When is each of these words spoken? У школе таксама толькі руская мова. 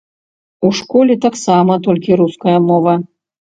У 0.69 0.71
школе 0.79 1.17
таксама 1.25 1.77
толькі 1.89 2.19
руская 2.23 2.55
мова. 2.71 2.97